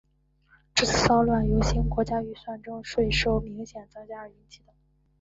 [0.73, 4.63] 这次骚乱由新国家预算中税收明显增加而引起。